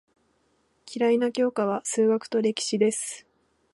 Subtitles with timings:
[0.91, 3.27] 嫌いな教科は数学と歴史です。